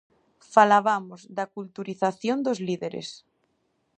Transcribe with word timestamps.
Falabamos 0.55 1.21
da 1.37 1.45
culturización 1.55 2.37
dos 2.45 2.59
líderes. 2.67 3.07